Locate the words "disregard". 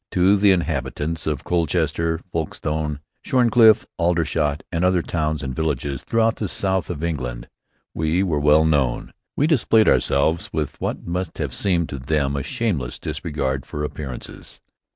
12.97-13.63